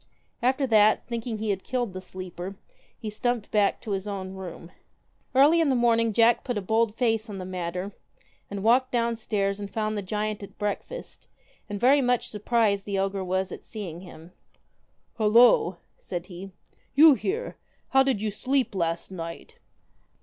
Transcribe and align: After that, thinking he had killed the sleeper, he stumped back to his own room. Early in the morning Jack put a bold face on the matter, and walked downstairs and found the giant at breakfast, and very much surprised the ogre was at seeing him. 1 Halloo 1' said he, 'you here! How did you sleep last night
After 0.41 0.65
that, 0.65 1.05
thinking 1.05 1.37
he 1.37 1.51
had 1.51 1.63
killed 1.63 1.93
the 1.93 2.01
sleeper, 2.01 2.55
he 2.99 3.11
stumped 3.11 3.51
back 3.51 3.79
to 3.81 3.91
his 3.91 4.07
own 4.07 4.33
room. 4.33 4.71
Early 5.35 5.61
in 5.61 5.69
the 5.69 5.75
morning 5.75 6.11
Jack 6.11 6.43
put 6.43 6.57
a 6.57 6.61
bold 6.63 6.95
face 6.95 7.29
on 7.29 7.37
the 7.37 7.45
matter, 7.45 7.91
and 8.49 8.63
walked 8.63 8.91
downstairs 8.91 9.59
and 9.59 9.69
found 9.69 9.95
the 9.95 10.01
giant 10.01 10.41
at 10.41 10.57
breakfast, 10.57 11.27
and 11.69 11.79
very 11.79 12.01
much 12.01 12.29
surprised 12.29 12.87
the 12.87 12.97
ogre 12.97 13.23
was 13.23 13.51
at 13.51 13.63
seeing 13.63 14.01
him. 14.01 14.31
1 15.17 15.31
Halloo 15.33 15.65
1' 15.73 15.77
said 15.99 16.25
he, 16.25 16.49
'you 16.95 17.13
here! 17.13 17.57
How 17.89 18.01
did 18.01 18.23
you 18.23 18.31
sleep 18.31 18.73
last 18.73 19.11
night 19.11 19.59